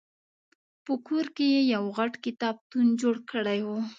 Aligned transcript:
په 0.85 0.93
کور 1.07 1.25
کې 1.35 1.45
یې 1.53 1.61
یو 1.73 1.83
غټ 1.97 2.13
کتابتون 2.25 2.85
جوړ 3.01 3.15
کړی 3.31 3.59
و. 3.65 3.67